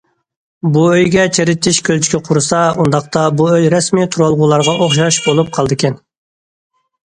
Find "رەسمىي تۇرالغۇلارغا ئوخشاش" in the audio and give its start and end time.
3.77-5.23